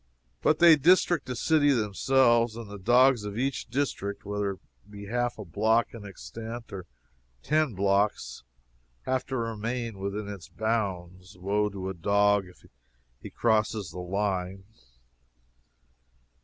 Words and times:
But 0.41 0.57
they 0.57 0.75
district 0.77 1.27
the 1.27 1.35
city 1.35 1.69
themselves, 1.71 2.55
and 2.55 2.67
the 2.67 2.79
dogs 2.79 3.23
of 3.23 3.37
each 3.37 3.67
district, 3.67 4.25
whether 4.25 4.53
it 4.53 4.59
be 4.89 5.05
half 5.05 5.37
a 5.37 5.45
block 5.45 5.93
in 5.93 6.05
extent, 6.07 6.73
or 6.73 6.87
ten 7.43 7.75
blocks, 7.75 8.43
have 9.03 9.27
to 9.27 9.37
remain 9.37 9.99
within 9.99 10.27
its 10.27 10.49
bounds. 10.49 11.37
Woe 11.37 11.69
to 11.69 11.87
a 11.87 11.93
dog 11.93 12.47
if 12.47 12.65
he 13.21 13.29
crosses 13.29 13.91
the 13.91 13.99
line! 13.99 14.63